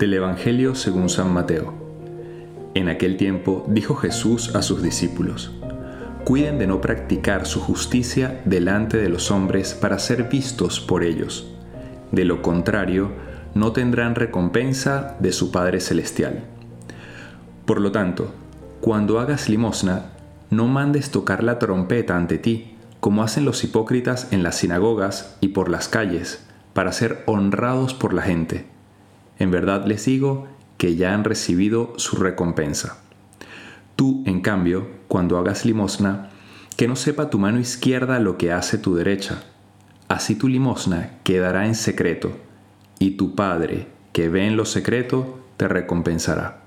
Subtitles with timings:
[0.00, 1.74] Del Evangelio según San Mateo.
[2.72, 5.52] En aquel tiempo dijo Jesús a sus discípulos,
[6.24, 11.52] Cuiden de no practicar su justicia delante de los hombres para ser vistos por ellos.
[12.12, 13.10] De lo contrario,
[13.54, 16.44] no tendrán recompensa de su Padre Celestial.
[17.66, 18.32] Por lo tanto,
[18.80, 20.12] cuando hagas limosna,
[20.48, 25.48] no mandes tocar la trompeta ante ti, como hacen los hipócritas en las sinagogas y
[25.48, 28.69] por las calles, para ser honrados por la gente.
[29.40, 32.98] En verdad les digo que ya han recibido su recompensa.
[33.96, 36.30] Tú, en cambio, cuando hagas limosna,
[36.76, 39.42] que no sepa tu mano izquierda lo que hace tu derecha.
[40.08, 42.36] Así tu limosna quedará en secreto,
[42.98, 46.62] y tu Padre, que ve en lo secreto, te recompensará.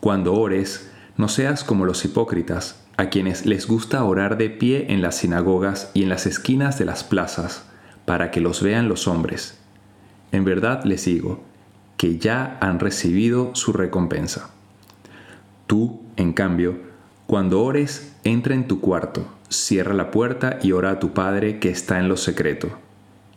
[0.00, 5.00] Cuando ores, no seas como los hipócritas, a quienes les gusta orar de pie en
[5.02, 7.64] las sinagogas y en las esquinas de las plazas,
[8.04, 9.58] para que los vean los hombres.
[10.32, 11.44] En verdad les digo,
[11.96, 14.50] que ya han recibido su recompensa.
[15.66, 16.76] Tú, en cambio,
[17.26, 21.70] cuando ores, entra en tu cuarto, cierra la puerta y ora a tu Padre que
[21.70, 22.70] está en lo secreto.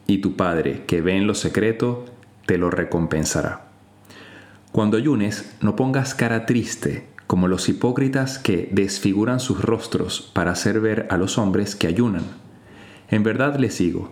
[0.08, 2.06] Y tu Padre que ve en lo secreto,
[2.46, 3.68] te lo recompensará.
[4.72, 10.80] Cuando ayunes, no pongas cara triste, como los hipócritas que desfiguran sus rostros para hacer
[10.80, 12.24] ver a los hombres que ayunan.
[13.10, 14.12] En verdad les digo,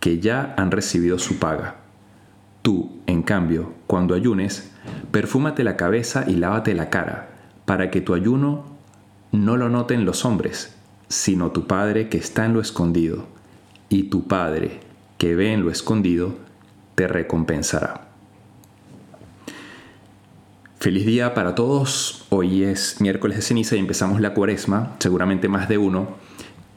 [0.00, 1.76] que ya han recibido su paga.
[2.66, 4.72] Tú, en cambio, cuando ayunes,
[5.12, 7.28] perfúmate la cabeza y lávate la cara,
[7.64, 8.64] para que tu ayuno
[9.30, 10.74] no lo noten los hombres,
[11.06, 13.26] sino tu Padre que está en lo escondido,
[13.88, 14.80] y tu Padre
[15.16, 16.34] que ve en lo escondido,
[16.96, 18.08] te recompensará.
[20.80, 22.26] Feliz día para todos.
[22.30, 24.96] Hoy es miércoles de ceniza y empezamos la cuaresma.
[24.98, 26.16] Seguramente más de uno,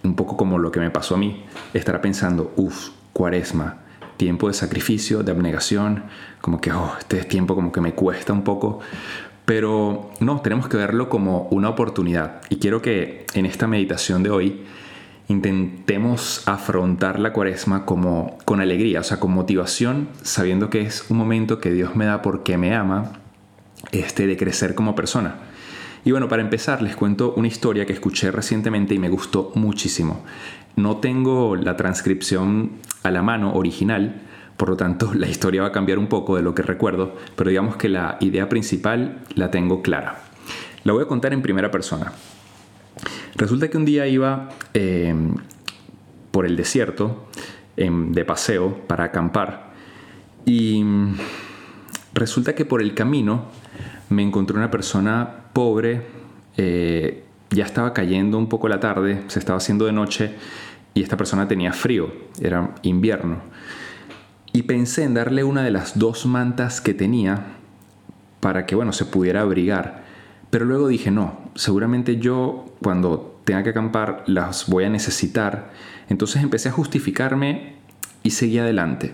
[0.03, 3.88] un poco como lo que me pasó a mí, estará pensando, uff, cuaresma,
[4.19, 6.03] tiempo de sacrificio, de abnegación,
[6.41, 8.81] como que, oh, este tiempo como que me cuesta un poco.
[9.45, 12.41] Pero no, tenemos que verlo como una oportunidad.
[12.49, 14.61] Y quiero que en esta meditación de hoy
[15.29, 21.17] intentemos afrontar la cuaresma como con alegría, o sea, con motivación, sabiendo que es un
[21.17, 23.13] momento que Dios me da porque me ama,
[23.93, 25.35] este, de crecer como persona.
[26.03, 30.25] Y bueno, para empezar les cuento una historia que escuché recientemente y me gustó muchísimo.
[30.75, 32.71] No tengo la transcripción
[33.03, 34.21] a la mano original,
[34.57, 37.49] por lo tanto, la historia va a cambiar un poco de lo que recuerdo, pero
[37.49, 40.21] digamos que la idea principal la tengo clara.
[40.83, 42.13] La voy a contar en primera persona.
[43.35, 45.13] Resulta que un día iba eh,
[46.31, 47.27] por el desierto
[47.77, 49.71] de paseo para acampar
[50.45, 50.83] y
[52.13, 53.45] resulta que por el camino
[54.09, 56.01] me encontré una persona pobre,
[56.57, 60.35] eh, ya estaba cayendo un poco la tarde, se estaba haciendo de noche
[60.99, 62.11] y esta persona tenía frío,
[62.41, 63.37] era invierno
[64.51, 67.45] y pensé en darle una de las dos mantas que tenía
[68.39, 70.03] para que, bueno, se pudiera abrigar.
[70.49, 75.71] Pero luego dije, no, seguramente yo cuando tenga que acampar las voy a necesitar.
[76.09, 77.75] Entonces empecé a justificarme
[78.23, 79.13] y seguí adelante.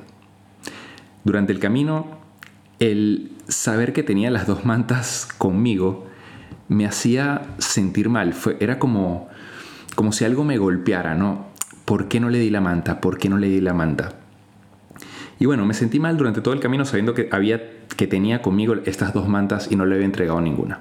[1.24, 2.20] Durante el camino,
[2.80, 6.06] el saber que tenía las dos mantas conmigo
[6.70, 8.34] me hacía sentir mal.
[8.34, 9.28] Fue, era como,
[9.96, 11.54] como si algo me golpeara, ¿no?
[11.86, 13.00] ¿Por qué no le di la manta?
[13.00, 14.14] ¿Por qué no le di la manta?
[15.40, 17.62] Y bueno, me sentí mal durante todo el camino sabiendo que, había,
[17.98, 20.80] que tenía conmigo estas dos mantas y no le había entregado ninguna.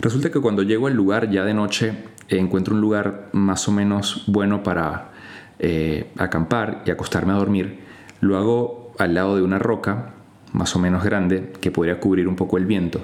[0.00, 1.94] Resulta que cuando llego al lugar ya de noche,
[2.28, 5.12] encuentro un lugar más o menos bueno para
[5.58, 7.80] eh, acampar y acostarme a dormir.
[8.20, 10.14] Lo hago al lado de una roca,
[10.52, 13.00] más o menos grande, que podría cubrir un poco el viento.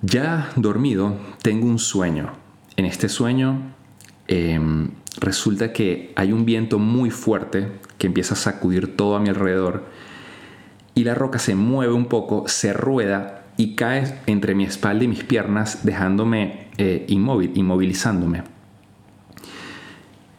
[0.00, 2.32] Ya dormido, tengo un sueño.
[2.76, 3.74] En este sueño
[4.28, 7.68] em, resulta que hay un viento muy fuerte
[7.98, 9.86] que empieza a sacudir todo a mi alrededor
[10.94, 15.08] y la roca se mueve un poco, se rueda y cae entre mi espalda y
[15.08, 18.42] mis piernas dejándome eh, inmóvil, inmovilizándome.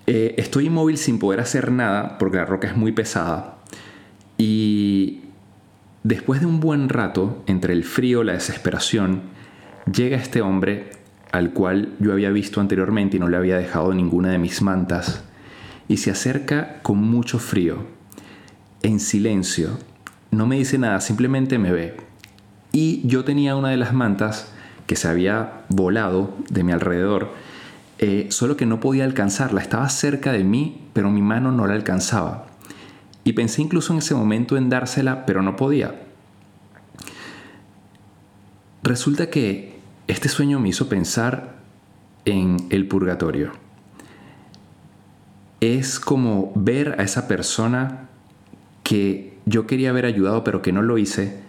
[0.07, 3.57] Eh, estoy inmóvil sin poder hacer nada porque la roca es muy pesada
[4.37, 5.21] y
[6.03, 9.21] después de un buen rato, entre el frío, la desesperación,
[9.91, 10.91] llega este hombre
[11.31, 15.23] al cual yo había visto anteriormente y no le había dejado ninguna de mis mantas,
[15.87, 17.85] y se acerca con mucho frío,
[18.83, 19.77] en silencio,
[20.31, 21.97] no me dice nada, simplemente me ve.
[22.71, 24.51] Y yo tenía una de las mantas
[24.85, 27.33] que se había volado de mi alrededor,
[27.97, 31.73] eh, solo que no podía alcanzarla, estaba cerca de mí, pero mi mano no la
[31.73, 32.47] alcanzaba.
[33.23, 35.95] Y pensé incluso en ese momento en dársela, pero no podía.
[38.83, 39.78] Resulta que
[40.09, 41.59] este sueño me hizo pensar
[42.25, 43.51] en el purgatorio.
[45.61, 48.09] es como ver a esa persona
[48.81, 51.41] que yo quería haber ayudado pero que no lo hice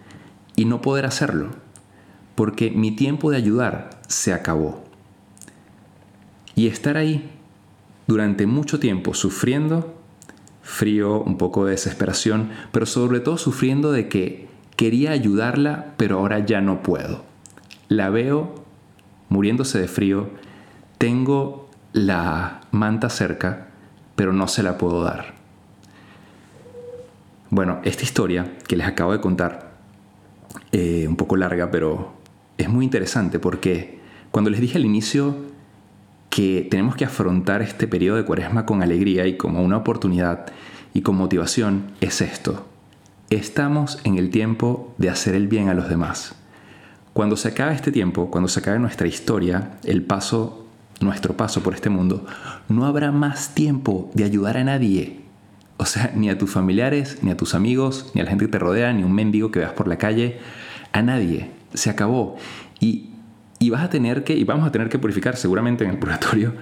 [0.57, 1.53] y no poder hacerlo,
[2.35, 4.85] porque mi tiempo de ayudar se acabó.
[6.55, 7.31] Y estar ahí
[8.09, 9.95] durante mucho tiempo sufriendo,
[10.61, 16.45] frío, un poco de desesperación, pero sobre todo sufriendo de que quería ayudarla, pero ahora
[16.45, 17.30] ya no puedo.
[17.91, 18.55] La veo
[19.31, 20.31] muriéndose de frío,
[20.97, 23.67] tengo la manta cerca,
[24.15, 25.35] pero no se la puedo dar.
[27.51, 29.73] Bueno, esta historia que les acabo de contar,
[30.71, 32.13] eh, un poco larga, pero
[32.59, 33.99] es muy interesante porque
[34.31, 35.35] cuando les dije al inicio
[36.29, 40.47] que tenemos que afrontar este periodo de cuaresma con alegría y como una oportunidad
[40.95, 42.69] y con motivación, es esto.
[43.31, 46.40] Estamos en el tiempo de hacer el bien a los demás.
[47.13, 50.61] Cuando se acabe este tiempo, cuando se acabe nuestra historia, el paso
[51.01, 52.27] nuestro paso por este mundo,
[52.69, 55.21] no habrá más tiempo de ayudar a nadie.
[55.79, 58.53] O sea, ni a tus familiares, ni a tus amigos, ni a la gente que
[58.53, 60.39] te rodea, ni a un mendigo que veas por la calle,
[60.93, 61.51] a nadie.
[61.73, 62.37] Se acabó.
[62.81, 63.09] Y,
[63.71, 66.55] vas a tener que, y vamos a tener que purificar seguramente en el purgatorio,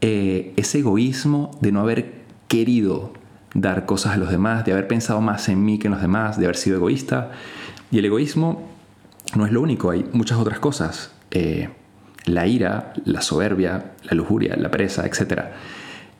[0.00, 3.12] eh, ese egoísmo de no haber querido
[3.54, 6.38] dar cosas a los demás, de haber pensado más en mí que en los demás,
[6.38, 7.32] de haber sido egoísta.
[7.90, 8.68] Y el egoísmo
[9.34, 11.12] no es lo único, hay muchas otras cosas.
[11.30, 11.68] Eh,
[12.26, 15.44] la ira, la soberbia, la lujuria, la pereza, etc.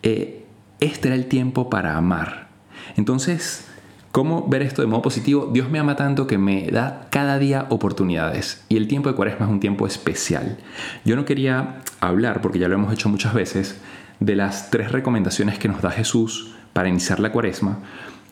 [0.03, 0.45] Eh,
[0.81, 2.49] este era el tiempo para amar.
[2.97, 3.67] Entonces,
[4.13, 5.51] ¿cómo ver esto de modo positivo?
[5.53, 9.47] Dios me ama tanto que me da cada día oportunidades y el tiempo de cuaresma
[9.47, 10.59] es un tiempo especial.
[11.05, 13.81] Yo no quería hablar, porque ya lo hemos hecho muchas veces,
[14.21, 17.79] de las tres recomendaciones que nos da Jesús para iniciar la cuaresma,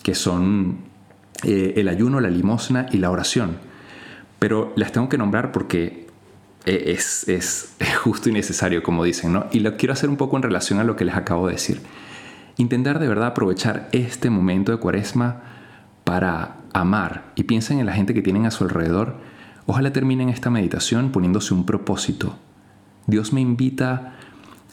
[0.02, 0.78] que son
[1.42, 3.71] eh, el ayuno, la limosna y la oración.
[4.42, 6.08] Pero las tengo que nombrar porque
[6.64, 6.96] eh,
[7.28, 9.46] es, justo y necesario, como dicen, ¿no?
[9.52, 11.80] Y lo quiero hacer un poco en relación a lo que les acabo de decir.
[12.56, 15.42] Intentar de verdad aprovechar este momento de cuaresma
[16.02, 19.18] para amar y piensen en la gente que tienen a su alrededor.
[19.66, 22.36] Ojalá terminen esta meditación poniéndose un propósito.
[23.06, 24.14] Dios me invita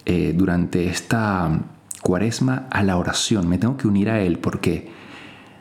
[0.07, 1.59] eh, durante esta
[2.01, 3.47] cuaresma a la oración.
[3.47, 4.89] Me tengo que unir a Él porque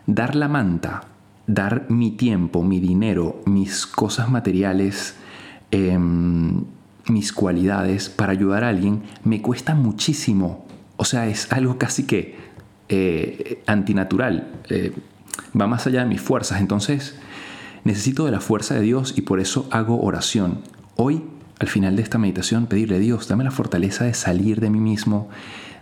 [0.06, 1.02] dar la manta,
[1.48, 5.16] dar mi tiempo, mi dinero, mis cosas materiales,
[5.70, 6.64] Em,
[7.08, 10.66] mis cualidades para ayudar a alguien me cuesta muchísimo.
[10.96, 12.36] O sea, es algo casi que
[12.88, 14.50] eh, antinatural.
[14.68, 14.92] Eh,
[15.58, 16.60] va más allá de mis fuerzas.
[16.60, 17.18] Entonces,
[17.84, 20.60] necesito de la fuerza de Dios y por eso hago oración.
[20.96, 21.24] Hoy,
[21.58, 24.80] al final de esta meditación, pedirle a Dios, dame la fortaleza de salir de mí
[24.80, 25.28] mismo,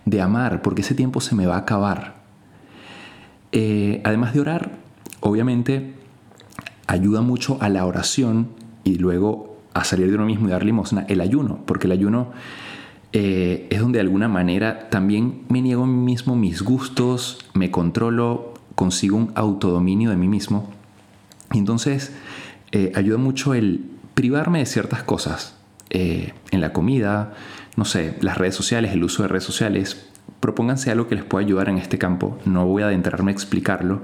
[0.05, 2.17] de amar, porque ese tiempo se me va a acabar.
[3.53, 4.86] Eh, además de orar,
[5.21, 5.95] obviamente,
[6.87, 8.49] ayuda mucho a la oración
[8.85, 12.33] y luego a salir de uno mismo y dar limosna, el ayuno, porque el ayuno
[13.13, 17.71] eh, es donde de alguna manera también me niego a mí mismo mis gustos, me
[17.71, 20.71] controlo, consigo un autodominio de mí mismo.
[21.53, 22.13] Y entonces
[22.73, 23.85] eh, ayuda mucho el
[24.15, 25.57] privarme de ciertas cosas
[25.91, 27.35] eh, en la comida,
[27.77, 30.09] no sé, las redes sociales, el uso de redes sociales.
[30.41, 34.03] Propónganse algo que les pueda ayudar en este campo, no voy a adentrarme a explicarlo.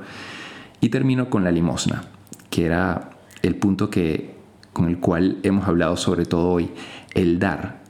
[0.82, 2.02] Y termino con la limosna,
[2.50, 3.10] que era
[3.42, 4.34] el punto que
[4.72, 6.70] con el cual hemos hablado sobre todo hoy,
[7.14, 7.80] el dar.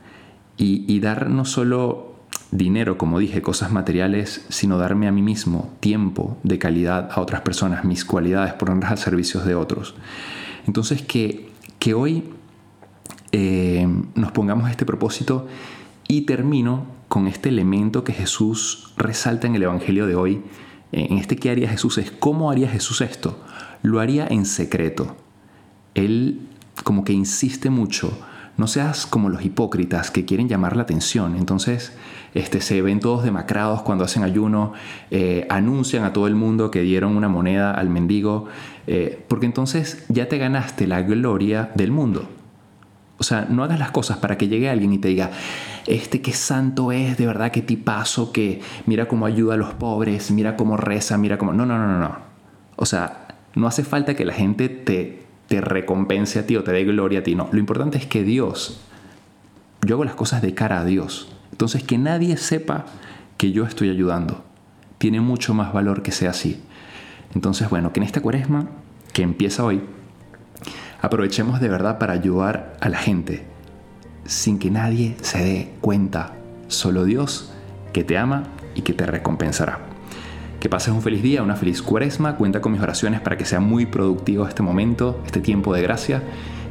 [0.55, 2.13] Y, dar no solo
[2.51, 7.41] dinero, como dije, cosas materiales, sino darme a mí mismo tiempo de calidad a otras
[7.41, 9.95] personas, mis cualidades, ponerlas al servicio de otros.
[10.67, 12.23] Entonces, que, que hoy
[13.31, 15.47] eh, nos pongamos este propósito
[16.07, 20.43] y termino con este elemento que Jesús resalta en el Evangelio de hoy.
[20.93, 23.39] En este que haría Jesús es cómo haría Jesús esto.
[23.81, 25.15] Lo haría en secreto.
[25.95, 26.41] Él
[26.83, 28.17] como que insiste mucho.
[28.57, 31.35] No seas como los hipócritas que quieren llamar la atención.
[31.35, 31.93] Entonces
[32.35, 34.73] este, se ven todos demacrados cuando hacen ayuno,
[35.09, 38.45] eh, anuncian a todo el mundo que dieron una moneda al mendigo,
[38.85, 42.29] eh, porque entonces ya te ganaste la gloria del mundo.
[43.23, 45.31] O sea, no hagas las cosas para que llegue alguien y te diga,
[45.87, 50.29] este qué santo es, de verdad qué tipazo, que mira cómo ayuda a los pobres,
[50.31, 51.53] mira cómo reza, mira cómo...
[51.53, 52.17] No, no, no, no, no.
[52.75, 56.73] O sea, no hace falta que la gente te, te recompense a ti o te
[56.73, 57.33] dé gloria a ti.
[57.33, 58.81] No, lo importante es que Dios,
[59.85, 61.31] yo hago las cosas de cara a Dios.
[61.53, 62.87] Entonces que nadie sepa
[63.37, 64.43] que yo estoy ayudando.
[64.97, 66.61] Tiene mucho más valor que sea así.
[67.33, 68.67] Entonces, bueno, que en esta cuaresma,
[69.13, 69.81] que empieza hoy,
[71.03, 73.43] aprovechemos de verdad para ayudar a la gente
[74.25, 76.33] sin que nadie se dé cuenta.
[76.69, 77.53] Solo Dios
[77.91, 78.43] que te ama
[78.73, 79.79] y que te recompensará.
[80.59, 82.37] Que pases un feliz día, una feliz cuaresma.
[82.37, 86.23] Cuenta con mis oraciones para que sea muy productivo este momento, este tiempo de gracia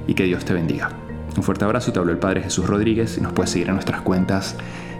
[0.08, 0.90] y que Dios te bendiga.
[1.36, 4.00] Un fuerte abrazo, te habló el Padre Jesús Rodríguez y nos puedes seguir en nuestras
[4.00, 4.56] cuentas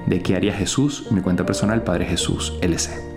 [0.07, 1.07] ¿De qué haría Jesús?
[1.11, 3.12] Mi cuenta personal, Padre Jesús, LC.